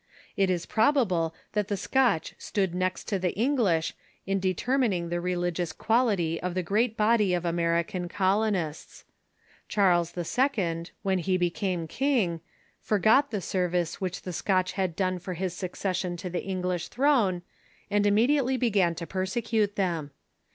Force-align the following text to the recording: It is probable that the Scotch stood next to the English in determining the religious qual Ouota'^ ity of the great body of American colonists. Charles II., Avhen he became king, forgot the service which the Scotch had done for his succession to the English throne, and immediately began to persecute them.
It 0.35 0.49
is 0.49 0.65
probable 0.65 1.35
that 1.53 1.67
the 1.67 1.77
Scotch 1.77 2.33
stood 2.39 2.73
next 2.73 3.03
to 3.07 3.19
the 3.19 3.35
English 3.35 3.93
in 4.25 4.39
determining 4.39 5.09
the 5.09 5.21
religious 5.21 5.71
qual 5.71 6.07
Ouota'^ 6.07 6.13
ity 6.13 6.41
of 6.41 6.55
the 6.55 6.63
great 6.63 6.97
body 6.97 7.35
of 7.35 7.45
American 7.45 8.09
colonists. 8.09 9.05
Charles 9.67 10.17
II., 10.17 10.23
Avhen 10.23 11.19
he 11.19 11.37
became 11.37 11.87
king, 11.87 12.41
forgot 12.79 13.29
the 13.29 13.41
service 13.41 14.01
which 14.01 14.23
the 14.23 14.33
Scotch 14.33 14.71
had 14.71 14.95
done 14.95 15.19
for 15.19 15.35
his 15.35 15.53
succession 15.53 16.17
to 16.17 16.31
the 16.31 16.41
English 16.43 16.87
throne, 16.87 17.43
and 17.91 18.07
immediately 18.07 18.57
began 18.57 18.95
to 18.95 19.05
persecute 19.05 19.75
them. 19.75 20.09